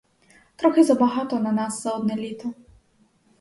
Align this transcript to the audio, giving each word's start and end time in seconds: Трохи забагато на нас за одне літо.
Трохи 0.55 0.83
забагато 0.83 1.39
на 1.39 1.51
нас 1.51 1.83
за 1.83 1.91
одне 1.91 2.15
літо. 2.15 2.53